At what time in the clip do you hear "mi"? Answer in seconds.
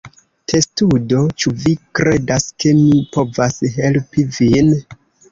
2.77-2.95